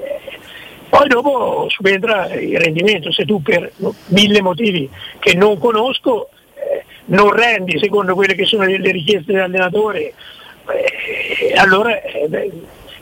poi 0.91 1.07
dopo 1.07 1.67
subentra 1.69 2.35
il 2.35 2.59
rendimento, 2.59 3.13
se 3.13 3.25
tu 3.25 3.41
per 3.41 3.73
mille 4.09 4.43
motivi 4.43 4.91
che 5.21 5.35
non 5.35 5.57
conosco 5.57 6.31
eh, 6.55 6.85
non 7.07 7.33
rendi 7.33 7.79
secondo 7.79 8.15
quelle 8.15 8.35
che 8.35 8.45
sono 8.45 8.65
le, 8.65 8.77
richieste 8.91 9.33
dell'allenatore, 9.33 10.13
eh, 10.67 11.55
allora 11.57 12.03
eh, 12.03 12.27
beh, 12.27 12.51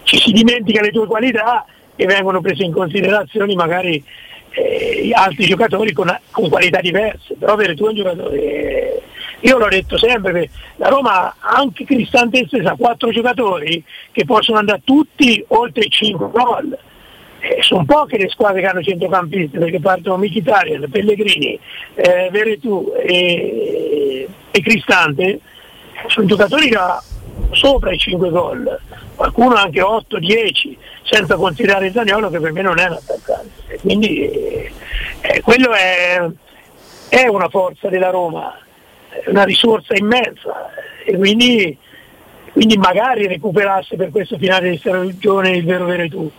ci 0.02 0.18
si 0.18 0.32
dimentica 0.32 0.82
le 0.82 0.90
tue 0.90 1.06
qualità 1.06 1.64
e 1.96 2.04
vengono 2.04 2.42
prese 2.42 2.62
in 2.62 2.72
considerazione 2.72 3.54
magari 3.54 4.04
eh, 4.50 5.10
altri 5.14 5.46
giocatori 5.46 5.92
con, 5.92 6.14
con, 6.30 6.50
qualità 6.50 6.80
diverse, 6.80 7.36
però 7.38 7.54
avere 7.54 7.74
tu 7.74 7.86
un 7.86 7.94
giocatore, 7.94 9.02
io 9.40 9.56
l'ho 9.56 9.68
detto 9.68 9.96
sempre, 9.96 10.50
la 10.76 10.88
Roma 10.88 11.36
anche 11.38 11.84
Cristante 11.84 12.44
stessa 12.46 12.72
ha 12.72 12.76
quattro 12.76 13.10
giocatori 13.10 13.82
che 14.12 14.26
possono 14.26 14.58
andare 14.58 14.82
tutti 14.84 15.42
oltre 15.48 15.84
i 15.84 15.90
5 15.90 16.30
gol. 16.30 16.78
Eh, 17.40 17.58
sono 17.60 17.84
poche 17.84 18.18
le 18.18 18.28
squadre 18.28 18.60
che 18.60 18.66
hanno 18.66 18.82
centrocampisti 18.82 19.58
perché 19.58 19.78
partono 19.78 20.16
Michitarian, 20.16 20.88
Pellegrini, 20.90 21.58
eh, 21.94 22.28
Veretù 22.32 22.92
e, 22.96 24.28
e 24.50 24.60
Cristante, 24.60 25.40
sono 26.08 26.26
giocatori 26.26 26.68
che 26.68 26.78
sopra 27.52 27.92
i 27.92 27.98
5 27.98 28.30
gol, 28.30 28.80
qualcuno 29.14 29.54
anche 29.54 29.80
8-10, 29.80 30.76
senza 31.02 31.36
considerare 31.36 31.90
Zaniolo 31.92 32.30
che 32.30 32.40
per 32.40 32.52
me 32.52 32.62
non 32.62 32.78
è 32.78 32.86
un 32.86 32.92
attaccante. 32.92 33.78
Quindi 33.80 34.20
eh, 34.20 35.40
quello 35.42 35.72
è, 35.72 36.26
è, 37.08 37.26
una 37.26 37.48
forza 37.48 37.88
della 37.88 38.10
Roma, 38.10 38.58
una 39.26 39.44
risorsa 39.44 39.94
immensa 39.96 40.70
e 41.04 41.16
quindi, 41.16 41.76
quindi 42.52 42.76
magari 42.76 43.26
recuperasse 43.26 43.96
per 43.96 44.10
questo 44.10 44.36
finale 44.38 44.70
di 44.70 44.78
stagione 44.78 45.50
il 45.50 45.64
vero 45.64 45.86
Veretù. 45.86 46.30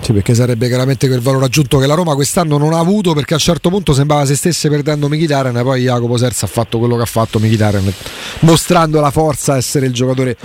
Sì, 0.00 0.12
perché 0.12 0.34
sarebbe 0.34 0.66
chiaramente 0.66 1.06
quel 1.06 1.20
valore 1.20 1.44
aggiunto 1.44 1.78
che 1.78 1.86
la 1.86 1.94
Roma 1.94 2.14
quest'anno 2.14 2.58
non 2.58 2.72
ha 2.72 2.78
avuto 2.78 3.12
perché 3.12 3.34
a 3.34 3.36
un 3.36 3.42
certo 3.42 3.68
punto 3.68 3.92
sembrava 3.92 4.24
se 4.24 4.34
stesse 4.34 4.68
perdendo 4.68 5.08
Mkhitaryan 5.08 5.56
e 5.56 5.62
poi 5.62 5.82
Jacopo 5.82 6.16
Serza 6.16 6.46
ha 6.46 6.48
fatto 6.48 6.78
quello 6.78 6.96
che 6.96 7.02
ha 7.02 7.06
fatto 7.06 7.38
Mkhitaryan 7.38 7.92
mostrando 8.40 9.00
la 9.00 9.10
forza 9.10 9.56
essere 9.56 9.86
il 9.86 9.92
giocatore 9.92 10.36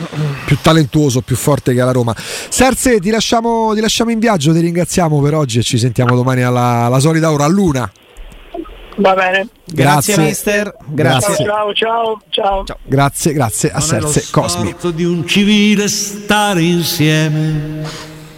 più 0.45 0.57
talentuoso, 0.61 1.21
più 1.21 1.35
forte 1.35 1.73
che 1.73 1.81
ha 1.81 1.85
la 1.85 1.91
Roma. 1.91 2.15
Serse 2.17 2.99
ti 2.99 3.09
lasciamo, 3.09 3.73
ti 3.73 3.81
lasciamo 3.81 4.11
in 4.11 4.19
viaggio, 4.19 4.53
ti 4.53 4.59
ringraziamo 4.59 5.19
per 5.21 5.33
oggi 5.33 5.59
e 5.59 5.63
ci 5.63 5.79
sentiamo 5.79 6.15
domani 6.15 6.43
alla, 6.43 6.85
alla 6.85 6.99
solita 6.99 7.31
ora, 7.31 7.45
a 7.45 7.49
luna. 7.49 7.91
Va 8.97 9.13
bene. 9.13 9.47
Grazie, 9.65 10.13
grazie 10.13 10.17
mister. 10.17 10.75
Grazie. 10.87 11.45
Ciao, 11.45 11.73
ciao, 11.73 12.21
ciao, 12.29 12.63
ciao. 12.63 12.77
Grazie, 12.83 13.33
grazie 13.33 13.71
a 13.71 13.79
Serse 13.79 14.25
Cosmi. 14.29 14.75
di 14.93 15.03
un 15.03 15.25
civile 15.25 15.87
stare 15.87 16.61
insieme 16.61 18.15